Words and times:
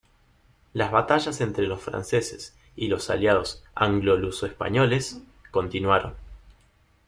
Las 0.73 0.91
batallas 0.91 1.41
entre 1.41 1.67
los 1.67 1.79
franceses 1.81 2.57
y 2.75 2.87
los 2.87 3.11
aliados 3.11 3.63
anglo-luso-españoles 3.75 5.21
continuaron. 5.51 6.15